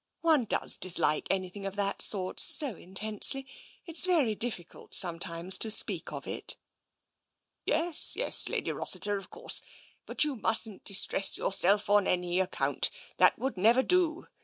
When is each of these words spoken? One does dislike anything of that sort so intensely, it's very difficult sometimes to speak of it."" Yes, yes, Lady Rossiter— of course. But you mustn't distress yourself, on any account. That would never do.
One 0.21 0.45
does 0.45 0.79
dislike 0.79 1.27
anything 1.29 1.63
of 1.67 1.75
that 1.75 2.01
sort 2.01 2.39
so 2.39 2.73
intensely, 2.75 3.45
it's 3.85 4.03
very 4.03 4.33
difficult 4.33 4.95
sometimes 4.95 5.59
to 5.59 5.69
speak 5.69 6.11
of 6.11 6.25
it."" 6.25 6.57
Yes, 7.67 8.15
yes, 8.15 8.49
Lady 8.49 8.71
Rossiter— 8.71 9.17
of 9.19 9.29
course. 9.29 9.61
But 10.07 10.23
you 10.23 10.35
mustn't 10.37 10.85
distress 10.85 11.37
yourself, 11.37 11.87
on 11.87 12.07
any 12.07 12.39
account. 12.39 12.89
That 13.17 13.37
would 13.37 13.57
never 13.57 13.83
do. 13.83 14.25